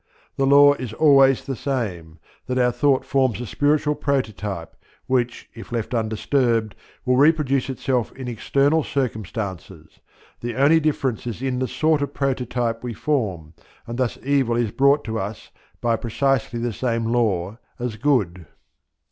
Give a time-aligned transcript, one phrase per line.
[0.35, 2.17] The law is always the same,
[2.47, 6.73] that our Thought forms a spiritual prototype which, if left undisturbed,
[7.05, 9.99] will reproduce itself in external circumstances;
[10.39, 13.53] the only difference is in the sort of prototype we form,
[13.85, 15.51] and thus evil is brought to us
[15.81, 18.47] by precisely the same law as good.